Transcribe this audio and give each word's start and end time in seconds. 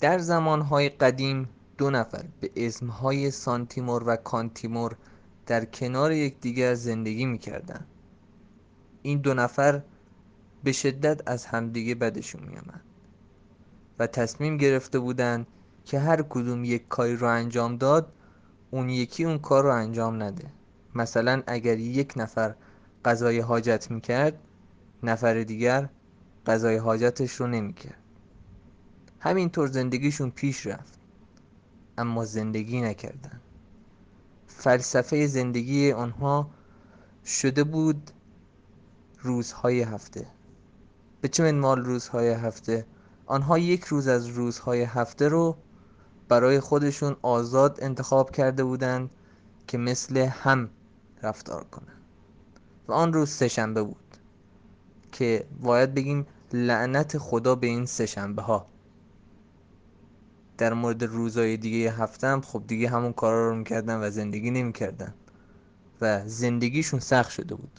در 0.00 0.18
زمانهای 0.18 0.88
قدیم 0.88 1.48
دو 1.78 1.90
نفر 1.90 2.24
به 2.40 2.50
اسمهای 2.56 3.30
سانتیمور 3.30 4.02
و 4.06 4.16
کانتیمور 4.16 4.96
در 5.46 5.64
کنار 5.64 6.12
یکدیگر 6.12 6.74
زندگی 6.74 7.26
می‌کردند. 7.26 7.86
این 9.02 9.18
دو 9.18 9.34
نفر 9.34 9.82
به 10.64 10.72
شدت 10.72 11.22
از 11.26 11.46
همدیگه 11.46 11.94
بدشون 11.94 12.42
میامد 12.42 12.80
و 13.98 14.06
تصمیم 14.06 14.56
گرفته 14.56 14.98
بودند 14.98 15.46
که 15.84 15.98
هر 15.98 16.22
کدوم 16.22 16.64
یک 16.64 16.88
کاری 16.88 17.16
رو 17.16 17.26
انجام 17.26 17.76
داد 17.76 18.12
اون 18.70 18.88
یکی 18.88 19.24
اون 19.24 19.38
کار 19.38 19.64
رو 19.64 19.74
انجام 19.74 20.22
نده. 20.22 20.46
مثلا 20.94 21.42
اگر 21.46 21.78
یک 21.78 22.12
نفر 22.16 22.54
قضای 23.04 23.40
حاجت 23.40 23.90
می‌کرد 23.90 24.38
نفر 25.02 25.42
دیگر 25.42 25.88
قضای 26.46 26.76
حاجتش 26.76 27.32
رو 27.32 27.46
نمی‌کرد. 27.46 27.98
همینطور 29.20 29.68
زندگیشون 29.68 30.30
پیش 30.30 30.66
رفت 30.66 30.98
اما 31.98 32.24
زندگی 32.24 32.80
نکردن. 32.80 33.40
فلسفه 34.46 35.26
زندگی 35.26 35.92
آنها 35.92 36.50
شده 37.24 37.64
بود 37.64 38.10
روزهای 39.20 39.82
هفته. 39.82 40.26
به 41.20 41.28
چه 41.28 41.52
منوال 41.52 41.84
روزهای 41.84 42.28
هفته؟ 42.28 42.86
آنها 43.26 43.58
یک 43.58 43.84
روز 43.84 44.08
از 44.08 44.26
روزهای 44.26 44.82
هفته 44.82 45.28
رو 45.28 45.56
برای 46.28 46.60
خودشون 46.60 47.16
آزاد 47.22 47.78
انتخاب 47.82 48.30
کرده 48.30 48.64
بودند 48.64 49.10
که 49.66 49.78
مثل 49.78 50.16
هم 50.16 50.70
رفتار 51.22 51.64
کنند. 51.64 52.00
و 52.88 52.92
آن 52.92 53.12
روز 53.12 53.30
سهشنبه 53.30 53.82
بود. 53.82 54.16
که 55.12 55.46
باید 55.60 55.94
بگیم 55.94 56.26
لعنت 56.52 57.18
خدا 57.18 57.54
به 57.54 57.66
این 57.66 57.86
سهشنبه 57.86 58.42
ها. 58.42 58.66
در 60.58 60.74
مورد 60.74 61.04
روزهای 61.04 61.56
دیگه 61.56 61.92
هفتم 61.92 62.40
خب 62.40 62.62
دیگه 62.66 62.88
همون 62.88 63.12
کارا 63.12 63.48
رو 63.48 63.56
می‌کردن 63.56 63.96
و 63.96 64.10
زندگی 64.10 64.50
نمی‌کردن 64.50 65.14
و 66.00 66.28
زندگیشون 66.28 67.00
سخت 67.00 67.30
شده 67.30 67.54
بود. 67.54 67.70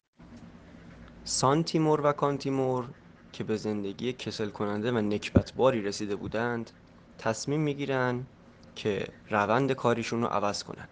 سانتیمور 1.24 2.00
و 2.04 2.12
کانتیمور 2.12 2.84
که 3.32 3.44
به 3.44 3.56
زندگی 3.56 4.12
کسل 4.12 4.48
کننده 4.48 4.92
و 4.92 4.98
نکبتباری 4.98 5.82
رسیده 5.82 6.16
بودند 6.16 6.70
تصمیم 7.18 7.60
می‌گیرن 7.60 8.26
که 8.74 9.08
روند 9.30 9.72
کاریشون 9.72 10.22
رو 10.22 10.26
عوض 10.26 10.62
کنن. 10.62 10.88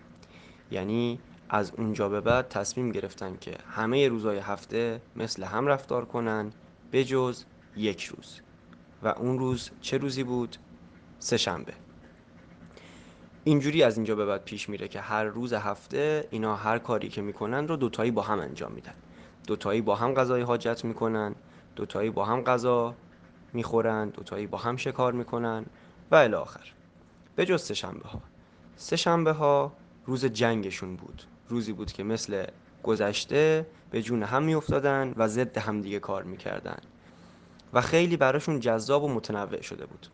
یعنی 0.71 1.21
از 1.53 1.73
اونجا 1.79 2.09
به 2.09 2.21
بعد 2.21 2.49
تصمیم 2.49 2.93
گرفتن 2.93 3.37
که 3.41 3.57
همه 3.71 4.09
روزهای 4.09 4.39
هفته 4.39 5.01
مثل 5.17 5.45
هم 5.45 5.67
رفتار 5.67 6.05
کنن 6.05 6.53
به 6.91 7.05
جز 7.05 7.45
یک 7.77 8.05
روز. 8.05 8.41
و 9.03 9.09
اون 9.09 9.39
روز 9.39 9.71
چه 9.81 9.99
روزی 9.99 10.25
بود؟ 10.25 10.57
سه 11.19 11.37
شنبه. 11.37 11.73
اینجوری 13.45 13.83
از 13.83 13.97
اینجا 13.97 14.15
به 14.15 14.27
بعد 14.27 14.45
پیش 14.45 14.69
میره 14.69 14.89
که 14.89 15.01
هر 15.01 15.25
روز 15.25 15.53
هفته 15.53 16.29
اینا 16.31 16.57
هر 16.57 16.79
کاری 16.79 17.09
که 17.09 17.23
می‌کنن 17.23 17.69
رو 17.69 17.77
دوتایی 17.77 18.11
با 18.11 18.23
هم 18.23 18.41
انجام 18.41 18.73
میدن. 18.73 18.95
دوتایی 19.47 19.81
با 19.81 19.95
هم 19.95 20.15
غذای 20.15 20.43
حاجت 20.43 20.85
می‌کنن 20.85 21.35
دوتایی 21.77 22.11
با 22.11 22.25
هم 22.25 22.41
غذا 22.41 22.95
می‌خورن 23.53 24.09
دوتایی 24.09 24.47
با 24.47 24.59
هم 24.59 24.77
شکار 24.77 25.13
می‌کنن 25.13 25.67
و 26.11 26.15
الی 26.15 26.35
آخر. 26.35 26.73
به 27.37 27.47
جز 27.47 27.63
سه 27.63 27.75
شنبه 27.75 28.09
ها 28.09 28.23
سه 28.77 28.97
شنبه 28.97 29.33
ها 29.33 29.73
روز 30.07 30.25
جنگشون 30.25 30.97
بود. 30.97 31.23
روزی 31.51 31.73
بود 31.73 31.93
که 31.93 32.05
مثل 32.05 32.47
گذشته 32.83 33.67
به 33.91 34.03
جون 34.03 34.23
هم 34.23 34.43
میافتادن 34.43 35.15
و 35.17 35.29
ضد 35.29 35.59
همدیگه 35.59 35.99
کار 35.99 36.23
می‌کردن. 36.23 36.79
و 37.73 37.81
خیلی 37.81 38.17
براشون 38.17 38.61
جذاب 38.61 39.03
و 39.03 39.09
متنوع 39.09 39.61
شده 39.61 39.87
بود. 39.87 40.07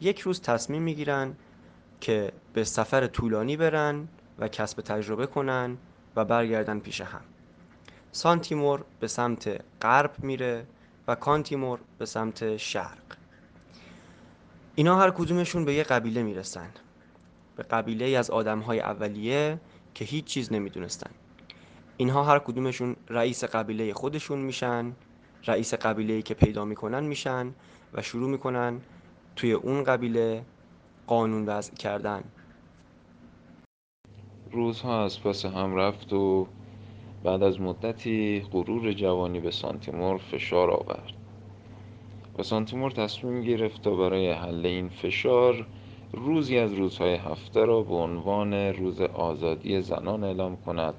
یک 0.00 0.20
روز 0.20 0.40
تصمیم 0.40 0.82
می‌گیرن 0.82 1.36
که 2.00 2.32
به 2.52 2.64
سفر 2.64 3.06
طولانی 3.06 3.56
برن 3.56 4.08
و 4.38 4.48
کسب 4.48 4.80
تجربه 4.80 5.26
کنن 5.26 5.76
و 6.16 6.24
برگردن 6.24 6.78
پیش 6.78 7.00
هم. 7.00 7.20
سانتیمور 8.12 8.84
به 9.00 9.08
سمت 9.08 9.60
غرب 9.82 10.14
میره 10.18 10.66
و 11.08 11.14
کانتیمور 11.14 11.78
به 11.98 12.06
سمت 12.06 12.56
شرق. 12.56 13.16
اینا 14.74 15.00
هر 15.00 15.10
کدومشون 15.10 15.64
به 15.64 15.74
یه 15.74 15.82
قبیله 15.82 16.22
می‌رسن. 16.22 16.70
به 17.56 17.62
قبیله 17.62 18.18
از 18.18 18.30
آدمهای 18.30 18.80
اولیه 18.80 19.60
که 19.94 20.04
هیچ 20.04 20.24
چیز 20.24 20.52
نمی‌دونستن. 20.52 21.10
اینها 21.96 22.24
هر 22.24 22.38
کدومشون 22.38 22.96
رئیس 23.08 23.44
قبیله 23.44 23.94
خودشون 23.94 24.38
میشن 24.38 24.92
رئیس 25.46 25.74
قبیله 25.74 26.22
که 26.22 26.34
پیدا 26.34 26.64
می‌کنن 26.64 27.04
میشن 27.04 27.54
و 27.92 28.02
شروع 28.02 28.30
می‌کنن 28.30 28.80
توی 29.36 29.52
اون 29.52 29.84
قبیله 29.84 30.44
قانون 31.06 31.46
وضع 31.46 31.74
کردن. 31.74 32.24
روزها 34.50 35.04
از 35.04 35.22
پس 35.22 35.44
هم 35.44 35.76
رفت 35.76 36.12
و 36.12 36.46
بعد 37.24 37.42
از 37.42 37.60
مدتی 37.60 38.40
غرور 38.52 38.92
جوانی 38.92 39.40
به 39.40 39.50
سانتیمور 39.50 40.18
فشار 40.18 40.70
آورد. 40.70 41.12
و 42.38 42.42
سانتیمور 42.42 42.90
تصمیم 42.90 43.42
گرفت 43.42 43.82
تا 43.82 43.96
برای 43.96 44.32
حل 44.32 44.66
این 44.66 44.88
فشار 44.88 45.66
روزی 46.12 46.58
از 46.58 46.72
روزهای 46.72 47.14
هفته 47.14 47.64
را 47.64 47.82
به 47.82 47.94
عنوان 47.94 48.54
روز 48.54 49.00
آزادی 49.00 49.80
زنان 49.80 50.24
اعلام 50.24 50.56
کند 50.56 50.94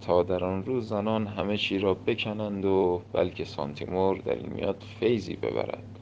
تا 0.00 0.22
در 0.22 0.44
آن 0.44 0.64
روز 0.64 0.88
زنان 0.88 1.26
همه 1.26 1.56
چی 1.56 1.78
را 1.78 1.94
بکنند 1.94 2.64
و 2.64 3.02
بلکه 3.12 3.44
سانتیمور 3.44 4.16
در 4.16 4.34
این 4.34 4.52
میاد 4.52 4.82
فیزی 5.00 5.36
ببرد. 5.36 5.98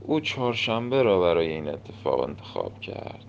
او 0.00 0.20
چهارشنبه 0.20 1.02
را 1.02 1.20
برای 1.20 1.48
این 1.48 1.68
اتفاق 1.68 2.20
انتخاب 2.20 2.80
کرد. 2.80 3.24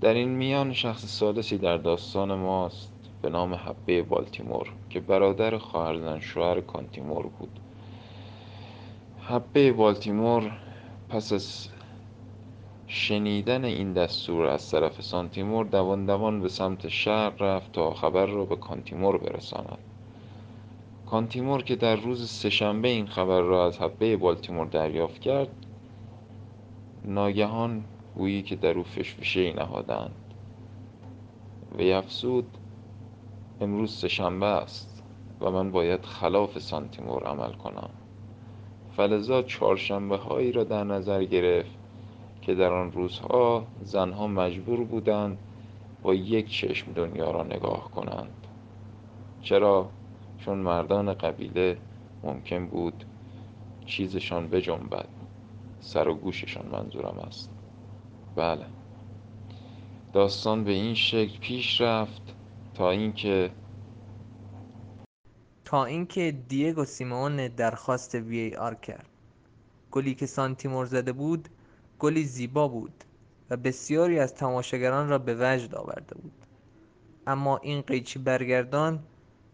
در 0.00 0.14
این 0.14 0.28
میان 0.28 0.72
شخص 0.72 1.04
ثالثی 1.06 1.58
در 1.58 1.76
داستان 1.76 2.34
ماست 2.34 2.92
به 3.22 3.30
نام 3.30 3.54
حبه 3.54 4.02
بالتیمور 4.02 4.72
که 4.90 5.00
برادر 5.00 5.58
خواهرزن 5.58 6.20
شوهر 6.20 6.60
کانتیمور 6.60 7.26
بود. 7.26 7.60
حبه 9.20 9.72
بالتیمور 9.72 10.52
پس 11.08 11.32
از 11.32 11.68
شنیدن 12.86 13.64
این 13.64 13.92
دستور 13.92 14.46
از 14.46 14.70
طرف 14.70 15.02
سانتیمور 15.02 15.66
دوان 15.66 16.06
دوان 16.06 16.40
به 16.40 16.48
سمت 16.48 16.88
شهر 16.88 17.30
رفت 17.30 17.72
تا 17.72 17.94
خبر 17.94 18.26
را 18.26 18.44
به 18.44 18.56
کانتیمور 18.56 19.18
برساند. 19.18 19.78
کانتیمور 21.06 21.62
که 21.62 21.76
در 21.76 21.96
روز 21.96 22.30
سهشنبه 22.30 22.88
این 22.88 23.06
خبر 23.06 23.40
را 23.40 23.66
از 23.66 23.78
حبه 23.78 24.16
بالتیمور 24.16 24.66
دریافت 24.66 25.20
کرد 25.20 25.48
ناگهان 27.04 27.84
گویی 28.16 28.42
که 28.42 28.56
در 28.56 28.78
او 28.78 28.82
فشفشه 28.82 29.40
ای 29.40 29.52
نهادند. 29.52 30.14
و 31.78 31.82
افزود 31.82 32.46
امروز 33.60 33.92
سهشنبه 33.92 34.46
است 34.46 35.02
و 35.40 35.50
من 35.50 35.70
باید 35.72 36.04
خلاف 36.04 36.58
سانتیمور 36.58 37.24
عمل 37.24 37.52
کنم. 37.52 37.90
فلزا 38.96 39.42
چهارشنبه 39.42 40.16
هایی 40.16 40.52
را 40.52 40.64
در 40.64 40.84
نظر 40.84 41.24
گرفت 41.24 41.83
که 42.46 42.54
در 42.54 42.72
آن 42.72 42.92
روزها 42.92 43.66
زنها 43.82 44.26
مجبور 44.26 44.84
بودند 44.84 45.38
با 46.02 46.14
یک 46.14 46.50
چشم 46.50 46.92
دنیا 46.92 47.30
را 47.30 47.42
نگاه 47.42 47.90
کنند. 47.90 48.46
چرا؟ 49.42 49.90
چون 50.38 50.58
مردان 50.58 51.14
قبیله 51.14 51.78
ممکن 52.22 52.66
بود 52.66 53.04
چیزشان 53.86 54.48
بجنبد. 54.48 55.08
سر 55.80 56.08
و 56.08 56.14
گوششان 56.14 56.66
منظورم 56.66 57.18
است. 57.18 57.50
بله. 58.36 58.66
داستان 60.12 60.64
به 60.64 60.70
این 60.70 60.94
شکل 60.94 61.38
پیش 61.38 61.80
رفت 61.80 62.34
تا 62.74 62.90
اینکه 62.90 63.50
تا 65.64 65.84
اینکه 65.84 66.34
دیگو 66.48 66.84
سیمون 66.84 67.48
درخواست 67.48 68.14
وی 68.14 68.54
آر 68.54 68.74
کرد. 68.74 69.08
گلی 69.90 70.14
که 70.14 70.26
سانتیمور 70.26 70.86
زده 70.86 71.12
بود 71.12 71.48
گلی 71.98 72.24
زیبا 72.24 72.68
بود 72.68 73.04
و 73.50 73.56
بسیاری 73.56 74.18
از 74.18 74.34
تماشاگران 74.34 75.08
را 75.08 75.18
به 75.18 75.34
وجد 75.34 75.74
آورده 75.74 76.14
بود. 76.14 76.46
اما 77.26 77.58
این 77.58 77.80
قیچی 77.80 78.18
برگردان 78.18 79.02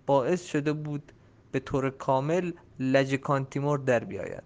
باعث 0.06 0.44
شده 0.44 0.72
بود 0.72 1.12
به 1.52 1.60
طور 1.60 1.90
کامل 1.90 2.52
لج 2.78 3.14
کانتیمور 3.14 3.78
در 3.78 4.04
بیاید. 4.04 4.42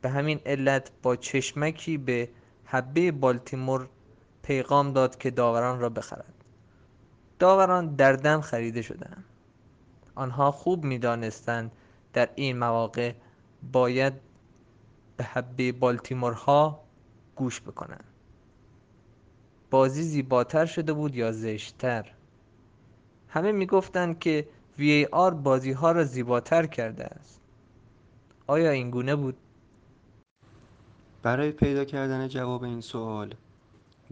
به 0.00 0.08
همین 0.08 0.40
علت 0.46 0.90
با 1.02 1.16
چشمکی 1.16 1.98
به 1.98 2.28
حبه 2.64 3.12
بالتیمور 3.12 3.88
پیغام 4.42 4.92
داد 4.92 5.18
که 5.18 5.30
داوران 5.30 5.80
را 5.80 5.88
بخرد. 5.88 6.34
داوران 7.38 7.94
در 7.94 8.12
دم 8.12 8.40
خریده 8.40 8.82
شدند. 8.82 9.24
آنها 10.14 10.50
خوب 10.50 10.84
می‌دانستند 10.84 11.72
در 12.12 12.28
این 12.34 12.58
مواقع 12.58 13.12
باید 13.72 14.12
به 15.16 15.24
حبه 15.24 15.72
بالتیمورها 15.72 16.81
گوش 17.42 17.60
بکنند 17.60 18.04
بازی 19.70 20.02
زیباتر 20.02 20.66
شده 20.66 20.92
بود 20.92 21.14
یا 21.14 21.32
زشتتر؟ 21.32 22.12
همه 23.28 23.52
می‌گفتند 23.52 24.18
که 24.18 24.48
VAR 24.78 25.34
بازی 25.34 25.72
ها 25.72 25.92
را 25.92 26.04
زیباتر 26.04 26.66
کرده 26.66 27.04
است. 27.04 27.40
آیا 28.46 28.70
این 28.70 28.90
گونه 28.90 29.16
بود؟ 29.16 29.36
برای 31.22 31.52
پیدا 31.52 31.84
کردن 31.84 32.28
جواب 32.28 32.62
این 32.62 32.80
سوال 32.80 33.34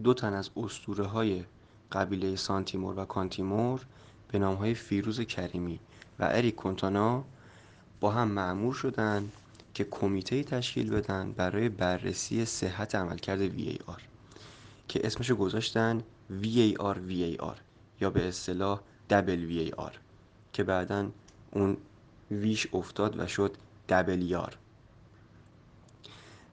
دو 0.03 0.13
تن 0.13 0.33
از 0.33 0.49
اسطوره 0.57 1.05
های 1.05 1.43
قبیله 1.91 2.35
سانتیمور 2.35 2.99
و 2.99 3.05
کانتیمور 3.05 3.85
به 4.31 4.39
نام 4.39 4.55
های 4.55 4.73
فیروز 4.73 5.21
کریمی 5.21 5.79
و 6.19 6.27
اریک 6.31 6.55
کنتانا 6.55 7.23
با 7.99 8.11
هم 8.11 8.27
معمور 8.27 8.73
شدند 8.73 9.31
که 9.73 9.83
کمیته 9.83 10.43
تشکیل 10.43 10.89
بدن 10.89 11.31
برای 11.31 11.69
بررسی 11.69 12.45
صحت 12.45 12.95
عملکرد 12.95 13.57
VAR 13.57 14.01
که 14.87 15.01
اسمشو 15.03 15.35
گذاشتن 15.35 16.03
VAR 16.43 16.97
VAR 17.09 17.55
یا 18.01 18.09
به 18.09 18.27
اصطلاح 18.27 18.81
دبل 19.09 19.69
VAR 19.71 19.91
که 20.53 20.63
بعدا 20.63 21.09
اون 21.51 21.77
ویش 22.31 22.67
افتاد 22.73 23.19
و 23.19 23.27
شد 23.27 23.57
دبل 23.89 24.21
یار 24.21 24.57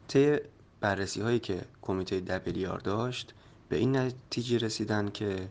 طی 0.09 0.37
بررسی 0.81 1.21
هایی 1.21 1.39
که 1.39 1.65
کمیته 1.83 2.21
دبل 2.21 2.57
یار 2.57 2.79
داشت 2.79 3.35
به 3.69 3.77
این 3.77 3.97
نتیجه 3.97 4.59
رسیدن 4.59 5.09
که 5.09 5.49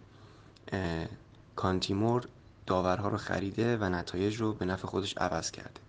کانتیمور 1.56 2.28
داورها 2.66 3.08
رو 3.10 3.18
خریده 3.18 3.78
و 3.78 3.90
نتایج 3.90 4.36
رو 4.36 4.54
به 4.54 4.66
نفع 4.66 4.88
خودش 4.88 5.18
عوض 5.18 5.52
کرده. 5.52 5.81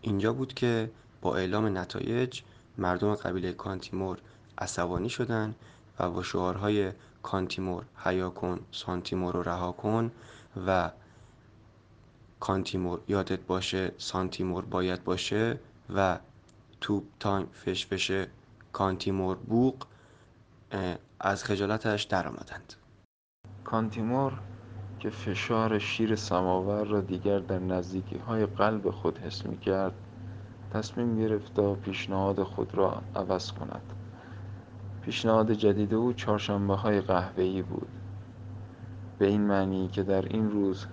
اینجا 0.00 0.32
بود 0.32 0.54
که 0.54 0.90
با 1.22 1.36
اعلام 1.36 1.78
نتایج 1.78 2.42
مردم 2.78 3.14
قبیله 3.14 3.52
کانتیمور 3.52 4.18
عصبانی 4.58 5.08
شدن 5.08 5.54
و 5.98 6.10
با 6.10 6.22
شعارهای 6.22 6.92
کانتیمور 7.22 7.84
حیا 7.96 8.30
کن 8.30 8.60
سانتیمور 8.72 9.34
رو 9.34 9.42
رها 9.42 9.72
کن 9.72 10.12
و 10.66 10.90
کانتیمور 12.40 13.00
یادت 13.08 13.40
باشه 13.40 13.92
سانتیمور 13.98 14.64
باید 14.64 15.04
باشه 15.04 15.60
و 15.94 16.18
توپ 16.80 17.04
تانک 17.20 17.46
فشفشه 17.46 18.28
کانتیمور 18.72 19.36
بوق 19.36 19.86
از 21.20 21.44
خجالتش 21.44 22.02
در 22.02 22.28
آمدند. 22.28 22.74
کانتیمور 23.64 24.32
که 24.98 25.10
فشار 25.10 25.78
شیر 25.78 26.16
سماور 26.16 26.84
را 26.84 27.00
دیگر 27.00 27.38
در 27.38 27.58
نزدیکی 27.58 28.16
های 28.16 28.46
قلب 28.46 28.90
خود 28.90 29.18
حس 29.18 29.46
می 29.46 29.58
کرد 29.58 29.92
تصمیم 30.70 31.18
گرفت 31.18 31.54
تا 31.54 31.74
پیشنهاد 31.74 32.42
خود 32.42 32.74
را 32.74 33.02
عوض 33.16 33.52
کند. 33.52 33.82
پیشنهاد 35.02 35.52
جدید 35.52 35.94
او 35.94 36.12
چهارشنبه 36.12 36.74
های 36.74 37.00
قهوه‌ای 37.00 37.62
بود. 37.62 37.88
به 39.18 39.26
این 39.26 39.40
معنی 39.40 39.88
که 39.88 40.02
در 40.02 40.22
این 40.22 40.50
روز 40.50 40.86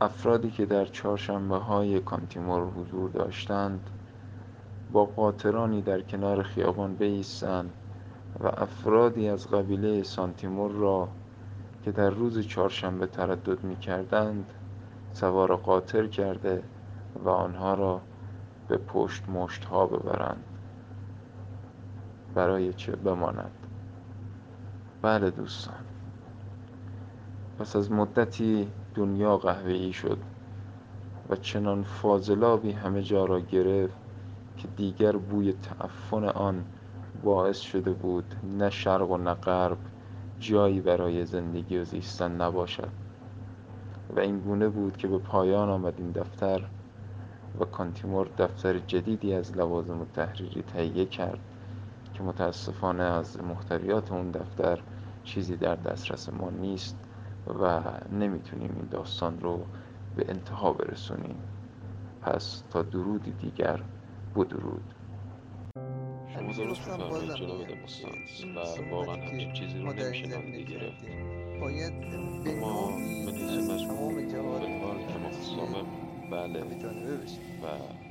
افرادی 0.00 0.50
که 0.50 0.66
در 0.66 0.84
چهارشنبه 0.84 1.56
های 1.56 2.00
کانتیمور 2.00 2.62
حضور 2.62 3.10
داشتند 3.10 3.90
با 4.92 5.04
قاطرانی 5.04 5.82
در 5.82 6.00
کنار 6.00 6.42
خیابان 6.42 6.96
بایستند 6.96 7.70
و 8.40 8.46
افرادی 8.46 9.28
از 9.28 9.50
قبیله 9.50 10.02
سانتیمور 10.02 10.70
را 10.70 11.08
که 11.84 11.92
در 11.92 12.10
روز 12.10 12.46
چهارشنبه 12.46 13.06
تردد 13.06 13.64
می 13.64 13.76
کردند 13.76 14.52
سوار 15.12 15.56
قاطر 15.56 16.06
کرده 16.06 16.62
و 17.24 17.28
آنها 17.28 17.74
را 17.74 18.00
به 18.72 18.78
پشت 18.78 19.28
مشت 19.28 19.64
ها 19.64 19.86
ببرند. 19.86 20.44
برای 22.34 22.72
چه 22.72 22.96
بماند؟ 22.96 23.50
بله 25.02 25.30
دوستان. 25.30 25.84
پس 27.58 27.76
از 27.76 27.92
مدتی 27.92 28.68
دنیا 28.94 29.36
قهوه‌ای 29.36 29.92
شد 29.92 30.18
و 31.28 31.36
چنان 31.36 31.82
فاضلابی 31.82 32.72
همه 32.72 33.02
جا 33.02 33.24
را 33.24 33.40
گرفت 33.40 33.96
که 34.56 34.68
دیگر 34.68 35.16
بوی 35.16 35.52
تعفن 35.52 36.24
آن 36.24 36.64
باعث 37.24 37.60
شده 37.60 37.92
بود 37.92 38.34
نه 38.58 38.70
شرق 38.70 39.10
و 39.10 39.16
نه 39.16 39.34
غرب 39.34 39.78
جایی 40.38 40.80
برای 40.80 41.26
زندگی 41.26 41.78
و 41.78 41.84
زیستن 41.84 42.40
نباشد. 42.40 42.90
و 44.16 44.20
این 44.20 44.40
گونه 44.40 44.68
بود 44.68 44.96
که 44.96 45.08
به 45.08 45.18
پایان 45.18 45.68
آمد 45.68 45.94
این 45.98 46.10
دفتر 46.10 46.62
و 47.60 47.64
کانتیمور 47.64 48.28
دفتر 48.38 48.78
جدیدی 48.78 49.34
از 49.34 49.56
لوازم 49.56 50.00
و 50.00 50.04
تحریری 50.04 50.62
تهیه 50.62 51.04
کرد 51.06 51.40
که 52.14 52.22
متاسفانه 52.22 53.02
از 53.02 53.42
محتویات 53.42 54.12
اون 54.12 54.30
دفتر 54.30 54.78
چیزی 55.24 55.56
در 55.56 55.74
دسترس 55.74 56.28
ما 56.28 56.50
نیست 56.50 56.96
و 57.60 57.82
نمی‌تونیم 58.12 58.72
این 58.76 58.88
داستان 58.90 59.40
رو 59.40 59.66
به 60.16 60.24
انتها 60.28 60.72
برسونیم. 60.72 61.36
پس 62.22 62.62
تا 62.70 62.82
درودی 62.82 63.32
دیگر 63.32 63.80
بدرود. 64.36 64.94
شما 66.34 66.52
درست 66.52 66.88
میفرمایید 66.88 67.34
جناب 67.34 67.66
دموستانس 67.66 68.44
و 68.56 68.90
واقعا 68.90 69.14
همچین 69.14 69.52
چیزی 69.52 69.78
رو 69.78 69.92
نمیشه 69.92 70.26
نادیده 70.26 70.62
گرفت 70.62 71.04
باید 71.60 72.00
به 72.44 72.50
بله. 76.42 76.64
و 77.60 78.01